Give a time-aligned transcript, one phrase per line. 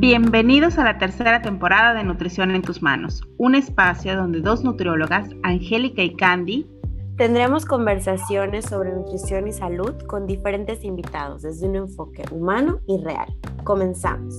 [0.00, 5.28] Bienvenidos a la tercera temporada de Nutrición en tus manos, un espacio donde dos nutriólogas,
[5.42, 6.66] Angélica y Candy,
[7.18, 13.28] tendremos conversaciones sobre nutrición y salud con diferentes invitados desde un enfoque humano y real.
[13.62, 14.34] Comenzamos.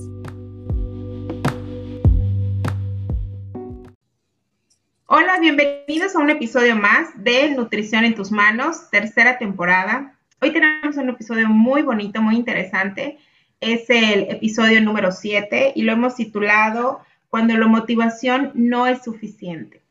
[5.06, 10.18] Hola, bienvenidos a un episodio más de Nutrición en tus manos, tercera temporada.
[10.42, 13.20] Hoy tenemos un episodio muy bonito, muy interesante
[13.62, 19.82] es el episodio número 7 y lo hemos titulado Cuando la motivación no es suficiente.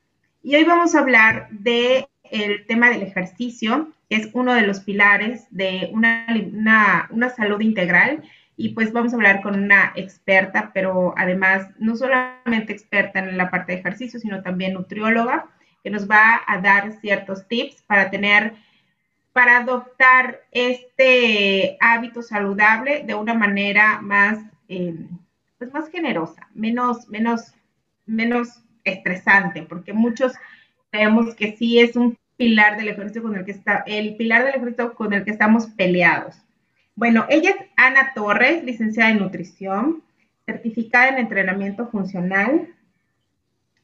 [0.42, 4.80] Y hoy vamos a hablar del el tema del ejercicio, que es uno de los
[4.80, 8.22] pilares de una, una salud integral.
[8.56, 13.50] Y pues vamos a hablar con una experta, pero además no solamente experta en la
[13.50, 15.46] parte de ejercicio, sino también nutrióloga,
[15.82, 18.52] que nos va a dar ciertos tips para tener
[19.40, 24.94] para adoptar este hábito saludable de una manera más, eh,
[25.56, 27.54] pues más generosa, menos, menos,
[28.04, 30.34] menos estresante, porque muchos
[30.90, 34.56] creemos que sí es un pilar del ejercicio con el que está, el pilar del
[34.56, 36.36] ejercicio con el que estamos peleados.
[36.94, 40.02] Bueno, ella es Ana Torres, licenciada en nutrición,
[40.44, 42.68] certificada en entrenamiento funcional,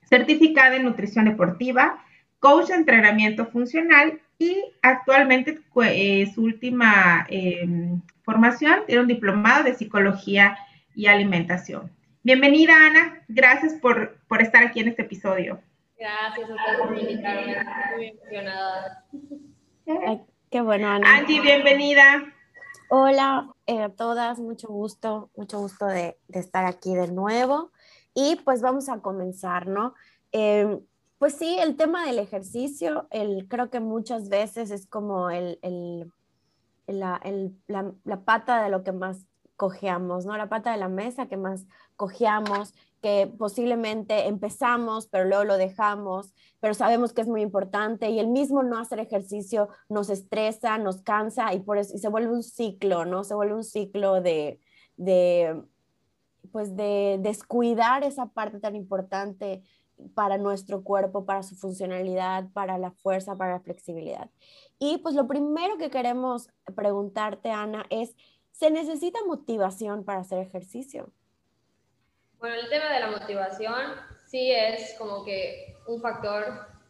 [0.05, 2.05] certificada en nutrición deportiva,
[2.41, 9.75] coach de entrenamiento funcional y actualmente eh, su última em, formación tiene un diplomado de
[9.75, 10.59] psicología
[10.95, 11.91] y alimentación.
[12.23, 15.61] Bienvenida Ana, gracias por, por estar aquí en este episodio.
[15.98, 17.56] Gracias a ustedes por invitarme,
[17.97, 19.05] muy emocionada.
[20.50, 21.17] qué bueno Ana.
[21.17, 22.25] Angie, bienvenida.
[22.89, 27.73] Hola eh, a todas, mucho gusto, mucho gusto de, de, estar aquí de nuevo.
[28.15, 29.95] Y pues vamos a comenzar, ¿no?
[31.19, 35.59] Pues sí, el tema del ejercicio, el, creo que muchas veces es como el,
[36.86, 37.20] la,
[38.05, 39.25] la, pata de lo que más
[39.56, 40.37] cojeamos, ¿no?
[40.37, 41.64] La pata de la mesa que más
[41.97, 48.19] cojeamos, que posiblemente empezamos, pero luego lo dejamos, pero sabemos que es muy importante y
[48.19, 52.43] el mismo no hacer ejercicio nos estresa, nos cansa y, por eso, se vuelve un
[52.43, 53.25] ciclo, ¿no?
[53.25, 54.60] Se vuelve un ciclo de,
[54.98, 55.62] de
[56.53, 59.62] pues de descuidar esa parte tan importante
[60.15, 64.31] para nuestro cuerpo, para su funcionalidad, para la fuerza, para la flexibilidad.
[64.79, 68.15] Y pues lo primero que queremos preguntarte, Ana, es,
[68.53, 71.11] ¿se necesita motivación para hacer ejercicio?
[72.39, 73.95] Bueno, el tema de la motivación
[74.27, 76.45] sí es como que un factor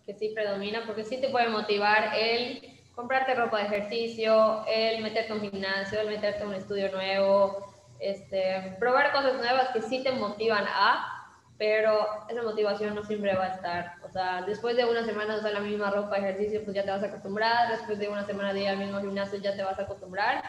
[0.04, 2.60] que sí predomina, porque sí te puede motivar el
[2.94, 7.74] comprarte ropa de ejercicio, el meterte a un gimnasio, el meterte a un estudio nuevo,
[8.00, 11.15] este, probar cosas nuevas que sí te motivan a,
[11.58, 13.94] pero esa motivación no siempre va a estar.
[14.04, 16.90] O sea, después de una semana de usar la misma ropa ejercicio, pues ya te
[16.90, 19.78] vas a acostumbrar, después de una semana de ir al mismo gimnasio ya te vas
[19.78, 20.42] a acostumbrar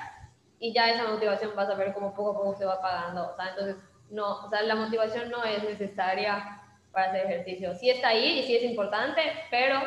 [0.59, 3.31] y ya esa motivación vas a ver cómo poco a poco se va apagando.
[3.31, 3.77] O sea, entonces,
[4.09, 7.75] no, o sea, la motivación no es necesaria para hacer ejercicio.
[7.75, 9.79] Sí está ahí y sí es importante, pero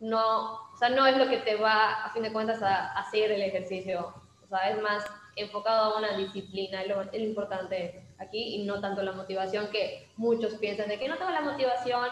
[0.00, 3.30] no, o sea, no es lo que te va, a fin de cuentas, a, hacer
[3.30, 4.14] el ejercicio.
[4.44, 5.04] O sea, es más
[5.36, 10.08] enfocado a una disciplina, lo, es lo importante aquí y no tanto la motivación que
[10.16, 12.08] muchos piensan de que no tengo la motivación,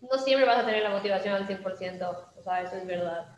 [0.00, 3.36] no siempre vas a tener la motivación al 100%, o sea, eso es verdad.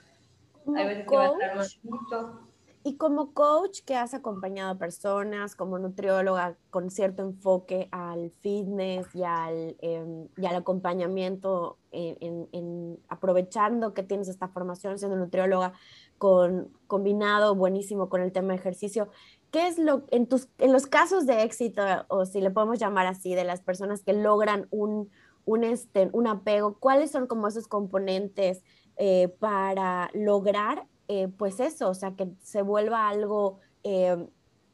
[0.76, 2.46] Hay veces que va a estar más mucho.
[2.82, 9.12] Y como coach que has acompañado a personas, como nutrióloga con cierto enfoque al fitness
[9.12, 15.72] y al, em, y al acompañamiento, en, en, aprovechando que tienes esta formación siendo nutrióloga,
[16.18, 19.08] con, combinado buenísimo con el tema de ejercicio,
[19.50, 23.06] ¿qué es lo, en, tus, en los casos de éxito, o si le podemos llamar
[23.06, 25.10] así, de las personas que logran un,
[25.44, 28.62] un, este, un apego, cuáles son como esos componentes
[28.96, 34.16] eh, para lograr, eh, pues eso, o sea, que se vuelva algo, eh,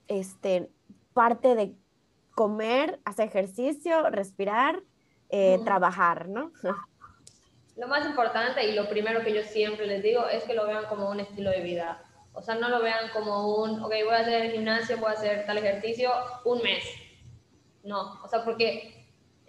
[0.08, 0.70] este,
[1.12, 1.74] parte de
[2.34, 4.82] comer, hacer ejercicio, respirar,
[5.64, 6.52] trabajar, ¿no?
[7.76, 10.84] Lo más importante y lo primero que yo siempre les digo es que lo vean
[10.90, 12.04] como un estilo de vida
[12.34, 15.46] o sea, no lo vean como un, ok, voy a hacer gimnasio, voy a hacer
[15.46, 16.10] tal ejercicio
[16.44, 16.84] un mes.
[17.84, 19.06] No, o sea, porque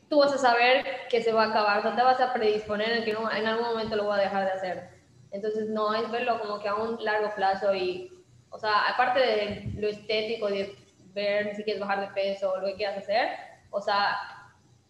[0.09, 2.91] tú vas a saber que se va a acabar, o sea, te vas a predisponer
[2.91, 4.89] en que en algún momento lo voy a dejar de hacer.
[5.31, 8.11] Entonces, no es verlo como que a un largo plazo y,
[8.49, 10.75] o sea, aparte de lo estético, de
[11.13, 13.29] ver si quieres bajar de peso o lo que quieras hacer,
[13.71, 14.17] o sea,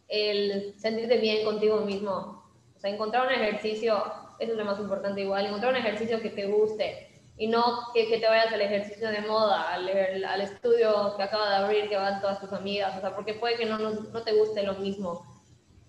[0.07, 2.43] el sentirte bien contigo mismo.
[2.75, 4.03] O sea, encontrar un ejercicio,
[4.39, 8.07] eso es lo más importante igual, encontrar un ejercicio que te guste, y no que,
[8.07, 11.95] que, te vayas al ejercicio de moda, al, al, estudio que acaba de abrir, que
[11.95, 14.75] van todas tus amigas, o sea, porque puede que no, no, no te guste lo
[14.75, 15.25] mismo.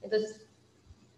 [0.03, 0.47] Entonces,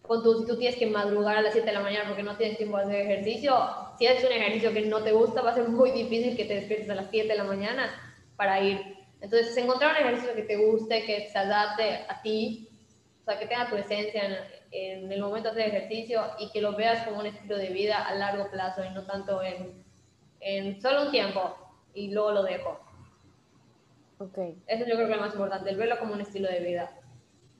[0.02, 2.36] con tu, si tú tienes que madrugar a las 7 de la mañana porque no
[2.36, 3.56] tienes tiempo de hacer ejercicio,
[3.98, 6.54] si es un ejercicio que no te gusta, va a ser muy difícil que te
[6.54, 7.90] despiertes a las 7 de la mañana
[8.36, 8.80] para ir.
[9.20, 12.68] Entonces, encontrar un ejercicio que te guste, que se adapte a ti,
[13.22, 14.36] o sea, que tenga tu esencia en,
[14.72, 18.06] en el momento de hacer ejercicio y que lo veas como un estilo de vida
[18.06, 19.85] a largo plazo y no tanto en,
[20.46, 21.56] en solo un tiempo
[21.92, 22.78] y luego lo dejo.
[24.18, 24.38] Ok.
[24.66, 26.90] Eso yo creo que es lo más importante, el verlo como un estilo de vida.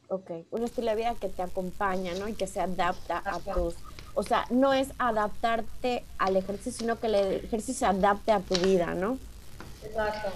[0.09, 2.29] Ok, un estilo de vida que te acompaña, ¿no?
[2.29, 3.75] Y que se adapta a tus...
[4.15, 8.55] O sea, no es adaptarte al ejercicio, sino que el ejercicio se adapte a tu
[8.55, 9.19] vida, ¿no?
[9.85, 10.31] Exacto.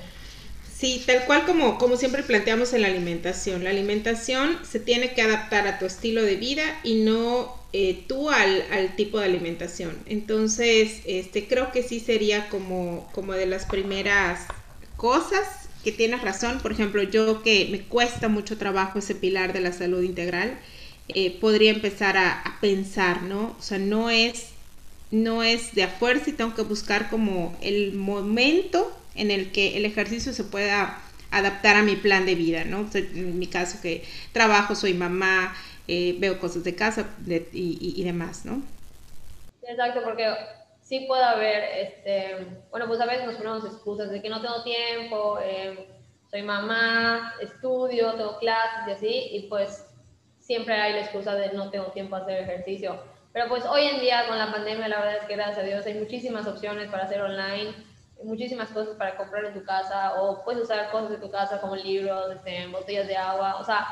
[0.75, 3.63] Sí, tal cual como, como siempre planteamos en la alimentación.
[3.63, 8.31] La alimentación se tiene que adaptar a tu estilo de vida y no eh, tú
[8.31, 9.97] al, al, tipo de alimentación.
[10.07, 14.47] Entonces, este, creo que sí sería como, como de las primeras
[14.97, 16.59] cosas que tienes razón.
[16.61, 20.59] Por ejemplo, yo que me cuesta mucho trabajo ese pilar de la salud integral,
[21.09, 23.57] eh, podría empezar a, a, pensar, ¿no?
[23.59, 24.47] O sea, no es,
[25.11, 29.77] no es de a fuerza y tengo que buscar como el momento en el que
[29.77, 31.01] el ejercicio se pueda
[31.31, 32.89] adaptar a mi plan de vida, ¿no?
[32.95, 35.55] En mi caso que trabajo, soy mamá,
[35.93, 38.63] eh, veo cosas de casa de, y, y, demás, ¿no?
[39.63, 40.33] Exacto, porque
[40.81, 44.63] sí puede haber, este, bueno, pues a veces nos ponemos excusas de que no tengo
[44.63, 45.89] tiempo, eh,
[46.31, 49.85] soy mamá, estudio, tengo clases y así, y pues
[50.39, 53.03] siempre hay la excusa de no tengo tiempo a hacer ejercicio.
[53.33, 55.87] Pero pues hoy en día con la pandemia la verdad es que gracias a Dios
[55.87, 57.75] hay muchísimas opciones para hacer online
[58.23, 61.77] muchísimas cosas para comprar en tu casa o puedes usar cosas de tu casa como
[61.77, 63.87] libros, este, botellas de agua, o sea,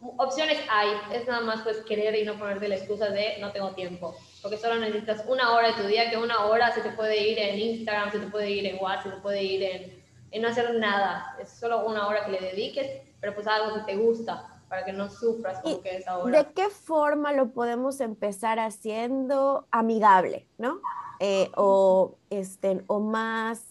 [0.00, 3.70] opciones hay, es nada más pues querer y no ponerte la excusa de no tengo
[3.70, 7.16] tiempo, porque solo necesitas una hora de tu día, que una hora se te puede
[7.28, 10.42] ir en Instagram, se te puede ir en WhatsApp, se te puede ir en, en
[10.42, 13.96] no hacer nada, es solo una hora que le dediques, pero pues algo que te
[13.98, 16.38] gusta para que no sufras como que es ahora.
[16.38, 20.80] ¿De qué forma lo podemos empezar haciendo amigable, no?
[21.20, 23.64] Eh, o, este, o más,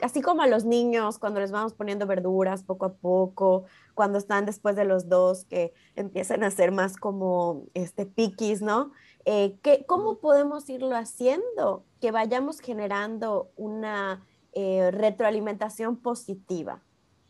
[0.00, 3.64] así como a los niños, cuando les vamos poniendo verduras poco a poco,
[3.94, 8.92] cuando están después de los dos, que empiezan a ser más como este, piquis, ¿no?
[9.24, 11.84] Eh, ¿qué, ¿Cómo podemos irlo haciendo?
[12.00, 16.82] Que vayamos generando una eh, retroalimentación positiva.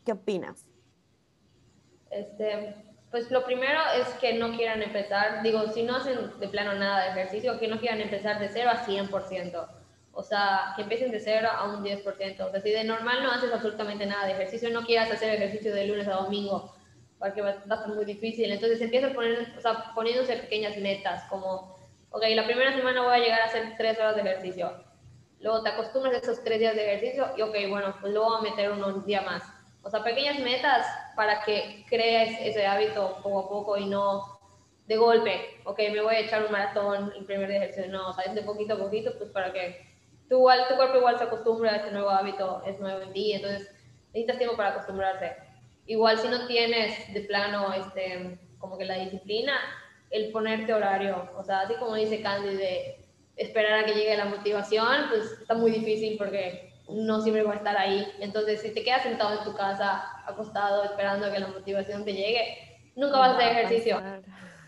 [0.04, 0.66] ¿Qué opinas?
[2.10, 2.74] Este,
[3.10, 7.04] pues lo primero es que no quieran empezar, digo, si no hacen de plano nada
[7.04, 9.81] de ejercicio, que no quieran empezar de 0 a 100%.
[10.12, 12.40] O sea, que empiecen de 0 a un 10%.
[12.40, 15.74] O sea, si de normal no haces absolutamente nada de ejercicio, no quieras hacer ejercicio
[15.74, 16.74] de lunes a domingo,
[17.18, 18.52] porque va a estar muy difícil.
[18.52, 21.76] Entonces empieza a poner, o sea, poniéndose pequeñas metas, como,
[22.10, 24.84] ok, la primera semana voy a llegar a hacer 3 horas de ejercicio.
[25.40, 28.46] Luego te acostumbras a esos 3 días de ejercicio y, ok, bueno, pues luego voy
[28.46, 29.42] a meter un día más
[29.82, 30.86] o sea, pequeñas metas
[31.16, 34.38] para que crees ese hábito poco a poco y no
[34.86, 38.10] de golpe, ok, me voy a echar un maratón el primer día de ejercicio, no,
[38.10, 39.80] o sea, es de poquito a poquito, pues para que
[40.32, 43.70] tu, tu cuerpo igual se acostumbre a este nuevo hábito, es nuevo en ti, entonces
[44.14, 45.36] necesitas tiempo para acostumbrarse.
[45.86, 49.52] Igual si no tienes de plano, este, como que la disciplina,
[50.10, 53.04] el ponerte horario, o sea, así como dice Candy de
[53.36, 57.56] esperar a que llegue la motivación, pues está muy difícil porque no siempre va a
[57.56, 58.06] estar ahí.
[58.20, 62.14] Entonces, si te quedas sentado en tu casa, acostado, esperando a que la motivación te
[62.14, 64.02] llegue, nunca vas a hacer ejercicio.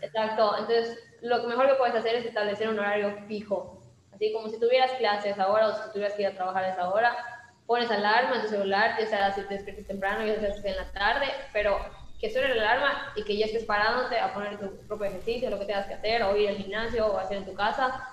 [0.01, 0.57] Exacto.
[0.59, 3.74] Entonces, lo mejor que puedes hacer es establecer un horario fijo.
[4.15, 6.89] Así como si tuvieras clases ahora o si tuvieras que ir a trabajar a esa
[6.89, 7.15] hora,
[7.67, 10.77] pones alarma en tu celular, ya sea si te despiertas temprano, ya sea si en
[10.77, 11.77] la tarde, pero
[12.19, 15.59] que suene la alarma y que ya estés parándote a poner tu propio ejercicio, lo
[15.59, 18.07] que tengas que hacer, o ir al gimnasio o hacer en tu casa,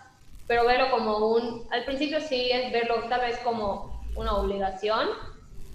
[0.49, 5.09] pero verlo como un, al principio sí es verlo tal vez como una obligación,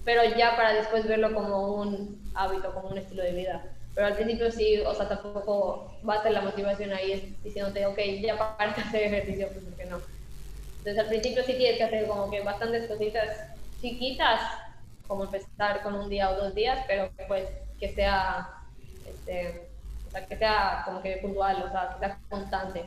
[0.03, 3.63] pero ya para después verlo como un hábito, como un estilo de vida.
[3.95, 7.97] Pero al principio sí, o sea, tampoco va a ser la motivación ahí diciéndote, ok,
[8.21, 9.99] ya para hacer ejercicio, pues porque no.
[10.87, 13.27] Entonces al principio sí tienes que hacer como que bastantes cositas
[13.81, 14.39] chiquitas,
[15.05, 17.43] como empezar con un día o dos días, pero pues
[17.77, 18.47] que sea,
[19.05, 19.67] este,
[20.07, 22.85] o sea, que sea como que puntual, o sea, que sea constante.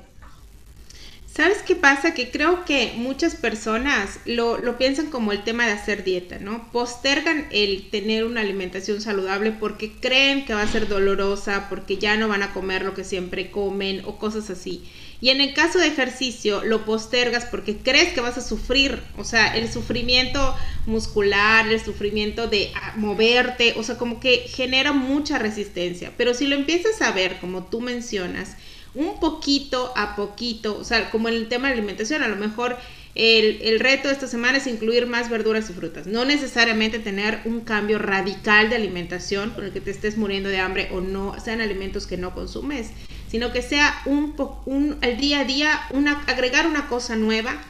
[1.27, 2.15] ¿Sabes qué pasa?
[2.15, 6.73] Que creo que muchas personas lo, lo, piensan como el tema de hacer dieta, ¿no?
[6.73, 12.17] Postergan el tener una alimentación saludable porque creen que va a ser dolorosa, porque ya
[12.17, 14.91] no van a comer lo que siempre comen o cosas así.
[15.21, 19.25] Y en el caso de ejercicio, lo postergas porque crees que vas a sufrir, o
[19.25, 25.39] sea, el sufrimiento muscular, el sufrimiento de ah, moverte, o sea, como que genera mucha
[25.39, 26.13] resistencia.
[26.17, 28.57] Pero si lo empiezas a ver, como tú mencionas,
[28.95, 32.77] un poquito a poquito, o sea, como en el tema de alimentación, a lo mejor
[33.15, 36.07] el, el, reto de esta semana es incluir más verduras y frutas.
[36.07, 40.59] No necesariamente tener un cambio radical de alimentación con el que te estés muriendo de
[40.61, 42.91] hambre o no sean alimentos que no consumes,
[43.31, 44.35] sino que sea un,
[44.67, 47.63] un al día a día una, agregar una cosa nueva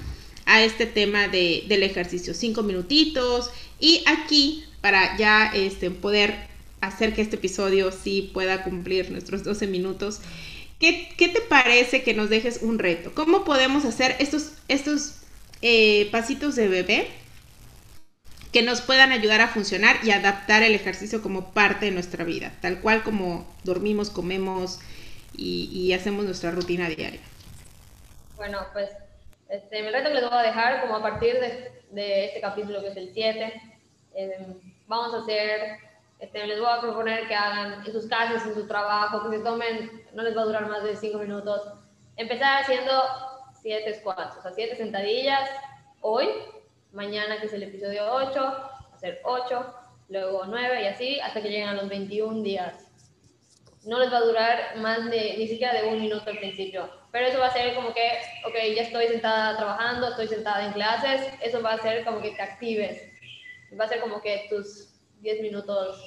[0.47, 3.51] a este tema de, del ejercicio, cinco minutitos.
[3.79, 6.35] Y aquí, para ya este, poder
[6.81, 10.21] hacer que este episodio sí pueda cumplir nuestros 12 minutos,
[10.79, 13.13] ¿qué, te parece que nos dejes un reto?
[13.15, 15.17] ¿Cómo podemos hacer estos, estos
[15.61, 17.09] eh, pasitos de bebé
[18.51, 22.53] que nos puedan ayudar a funcionar y adaptar el ejercicio como parte de nuestra vida,
[22.61, 24.81] tal cual como dormimos, comemos
[25.37, 27.21] y, hacemos nuestra rutina diaria.
[28.37, 28.91] Bueno, pues
[29.49, 32.89] este, el reto que les voy a dejar como a partir de, este capítulo que
[32.89, 33.63] es el 7,
[34.15, 34.55] em,
[34.87, 35.79] vamos a hacer,
[36.19, 39.43] este, les voy a proponer que hagan en sus casas, en su trabajo, que se
[39.43, 41.63] tomen, no les va a durar más de 5 minutos,
[42.17, 42.93] empezar haciendo
[43.63, 45.49] 7 squats, o sea, 7 sentadillas
[46.01, 46.29] hoy
[46.93, 49.75] mañana que es el episodio 8, hacer 8,
[50.09, 52.90] luego 9 y así hasta que lleguen a los 21 días.
[53.85, 57.27] No les va a durar más de, ni siquiera de un minuto al principio, pero
[57.27, 58.03] eso va a ser como que,
[58.47, 62.33] ok, ya estoy sentada trabajando, estoy sentada en clases, eso va a ser como que
[62.33, 63.03] te actives,
[63.79, 66.05] va a ser como que tus 10 minutos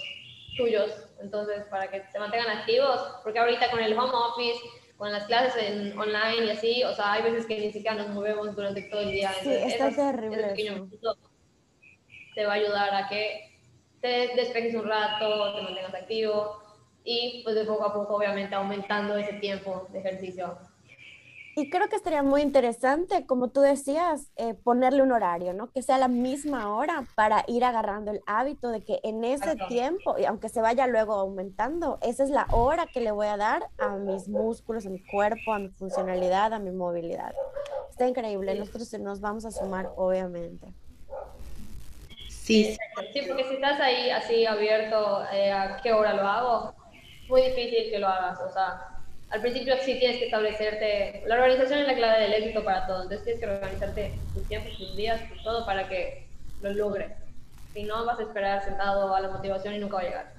[0.55, 4.59] tuyos, entonces para que se mantengan activos, porque ahorita con el home office
[4.97, 8.09] con las clases en online y así, o sea, hay veces que ni siquiera nos
[8.09, 9.33] movemos durante todo el día.
[9.41, 10.53] Sí, está terrible.
[12.35, 13.59] te va a ayudar a que
[13.99, 16.62] te despejes un rato, te mantengas activo
[17.03, 20.57] y pues de poco a poco obviamente aumentando ese tiempo de ejercicio.
[21.55, 25.69] Y creo que estaría muy interesante, como tú decías, eh, ponerle un horario, ¿no?
[25.69, 30.17] Que sea la misma hora para ir agarrando el hábito de que en ese tiempo,
[30.17, 33.67] y aunque se vaya luego aumentando, esa es la hora que le voy a dar
[33.77, 37.35] a mis músculos, a mi cuerpo, a mi funcionalidad, a mi movilidad.
[37.91, 40.73] Está increíble, nosotros nos vamos a sumar, obviamente.
[42.29, 42.75] Sí.
[43.13, 46.73] Sí, porque si estás ahí así abierto eh, a qué hora lo hago,
[47.27, 48.93] muy difícil que lo hagas, o sea
[49.33, 53.01] al principio sí tienes que establecerte, la organización es la clave del éxito para todo,
[53.01, 56.27] entonces tienes que organizarte tus tiempos, tus días, todo para que
[56.61, 57.11] lo logres.
[57.73, 60.33] Si no, vas a esperar sentado a la motivación y nunca va a llegar.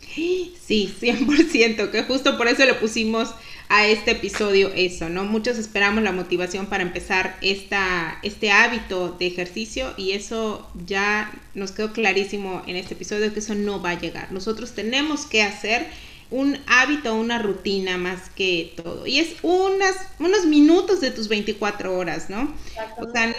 [0.00, 0.56] Sí,
[0.98, 3.34] 100%, que justo por eso le pusimos
[3.68, 5.24] a este episodio eso, ¿no?
[5.24, 11.72] Muchos esperamos la motivación para empezar esta, este hábito de ejercicio y eso ya nos
[11.72, 14.32] quedó clarísimo en este episodio que eso no va a llegar.
[14.32, 15.86] Nosotros tenemos que hacer
[16.30, 19.06] un hábito, una rutina más que todo.
[19.06, 22.54] Y es unas, unos minutos de tus 24 horas, ¿no?
[22.98, 23.34] O sea, no,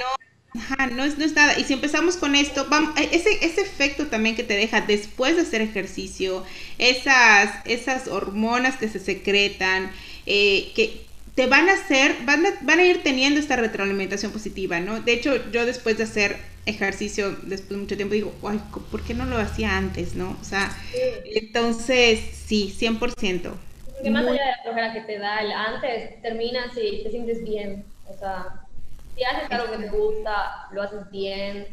[0.95, 1.57] no, es, no es nada.
[1.59, 5.35] Y si empezamos con esto, vamos, eh, ese, ese efecto también que te deja después
[5.35, 6.43] de hacer ejercicio,
[6.77, 9.91] esas, esas hormonas que se secretan,
[10.25, 11.08] eh, que
[11.39, 14.99] te van a hacer, van a, van a ir teniendo esta retroalimentación positiva, ¿no?
[14.99, 18.59] De hecho, yo después de hacer ejercicio, después de mucho tiempo, digo, ay,
[18.91, 20.37] ¿por qué no lo hacía antes, no?
[20.41, 20.69] O sea,
[21.23, 23.53] entonces, sí, 100%.
[23.85, 27.41] Porque más allá de la flojera que te da el antes, terminas y te sientes
[27.45, 27.85] bien.
[28.05, 28.67] O sea,
[29.15, 31.67] si haces algo que te gusta, lo haces bien.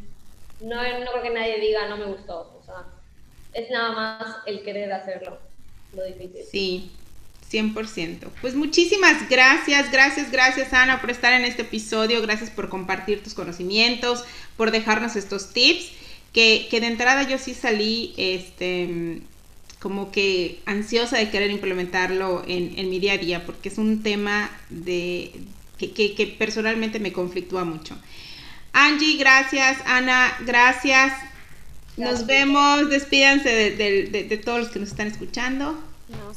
[0.61, 2.57] No, no creo que nadie diga, no me gustó.
[2.57, 2.85] O sea,
[3.53, 5.41] es nada más el querer hacerlo,
[5.93, 6.45] lo difícil.
[6.49, 6.93] Sí,
[7.51, 8.29] 100%.
[8.41, 13.35] Pues muchísimas gracias, gracias, gracias Ana por estar en este episodio, gracias por compartir tus
[13.35, 14.25] conocimientos,
[14.57, 15.91] por dejarnos estos tips,
[16.33, 19.21] que, de entrada yo sí salí este,
[19.79, 24.51] como que ansiosa de querer implementarlo en, mi día a día, porque es un tema
[24.69, 25.33] de,
[25.79, 27.97] que, personalmente me conflictúa mucho.
[28.73, 31.15] Angie, gracias, Ana, gracias.
[31.97, 35.83] Nos vemos, despídanse de todos los que nos están escuchando.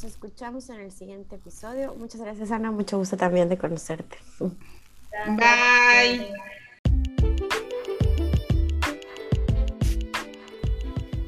[0.02, 1.94] Nos escuchamos en el siguiente episodio.
[1.94, 2.72] Muchas gracias, Ana.
[2.72, 4.18] Mucho gusto también de conocerte.
[4.40, 6.32] Bye.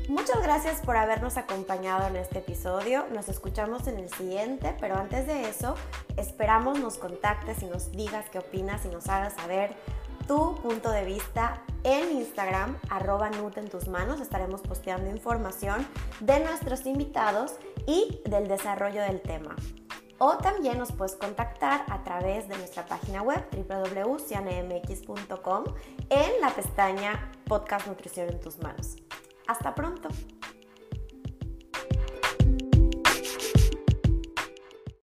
[0.08, 3.06] Muchas gracias por habernos acompañado en este episodio.
[3.14, 5.76] Nos escuchamos en el siguiente, pero antes de eso,
[6.16, 9.76] esperamos nos contactes y nos digas qué opinas y nos hagas saber
[10.32, 14.22] tu punto de vista en Instagram, arroba Nut tus manos.
[14.22, 15.86] Estaremos posteando información
[16.22, 19.58] de nuestros invitados y del desarrollo del tema.
[20.20, 25.64] O también nos puedes contactar a través de nuestra página web www.cianemx.com
[26.10, 28.96] en la pestaña Podcast Nutrición en tus manos.
[29.48, 30.08] Hasta pronto.